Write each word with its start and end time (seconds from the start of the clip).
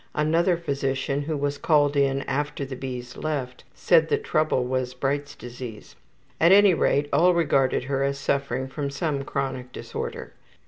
Another 0.15 0.57
physician, 0.57 1.21
who 1.21 1.37
was 1.37 1.59
called 1.59 1.95
in 1.95 2.23
after 2.23 2.65
the 2.65 2.75
B.'s 2.75 3.17
left, 3.17 3.63
said 3.75 4.09
the 4.09 4.17
trouble 4.17 4.63
was 4.65 4.95
Bright's 4.95 5.35
disease. 5.35 5.95
At 6.39 6.51
any 6.51 6.73
rate, 6.73 7.07
all 7.13 7.35
regarded 7.35 7.83
her 7.83 8.01
as 8.03 8.17
suffering 8.17 8.67
from 8.67 8.89
some 8.89 9.21
chronic 9.21 9.71
disorder. 9.71 10.33